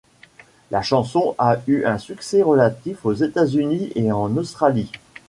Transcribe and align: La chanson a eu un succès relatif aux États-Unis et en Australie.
La 0.71 0.81
chanson 0.81 1.35
a 1.37 1.57
eu 1.67 1.85
un 1.85 1.99
succès 1.99 2.41
relatif 2.41 3.05
aux 3.05 3.13
États-Unis 3.13 3.91
et 3.93 4.11
en 4.11 4.35
Australie. 4.35 4.91